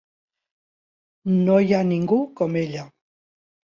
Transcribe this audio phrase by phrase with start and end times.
[1.49, 2.89] No hi ha ningú com ella.